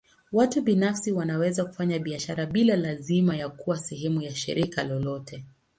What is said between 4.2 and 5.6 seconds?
ya shirika lolote.